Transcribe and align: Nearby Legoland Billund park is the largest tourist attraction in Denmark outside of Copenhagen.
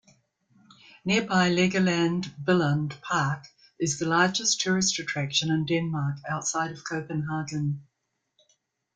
Nearby 1.05 1.51
Legoland 1.51 2.31
Billund 2.43 2.99
park 3.03 3.45
is 3.79 3.99
the 3.99 4.07
largest 4.07 4.59
tourist 4.59 4.97
attraction 4.97 5.51
in 5.51 5.63
Denmark 5.63 6.17
outside 6.27 6.71
of 6.71 6.83
Copenhagen. 6.83 7.83